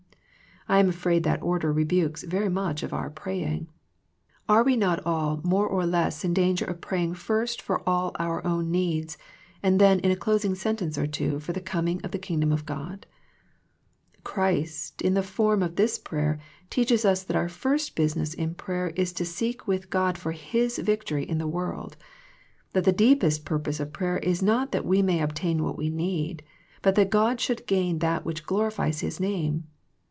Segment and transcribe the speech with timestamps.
[0.69, 3.67] I am afraid that order rebukes very much of our pray ing.
[4.47, 8.45] Are we not all more or less in danger of praying first for all our
[8.45, 9.17] own needs,
[9.61, 12.65] and then in a closing sentence or two for the coming of the Kingdom of
[12.65, 13.05] God?
[14.23, 16.39] Christ in the form of this prayer
[16.69, 20.77] teaches us that our first business in prayer is to seek with God for His
[20.77, 21.97] victory in the world;
[22.71, 26.43] that the deepest purpose of pra3^er is not that we may obtain what we need,
[26.81, 29.65] but that God should gain that which glorifies His name.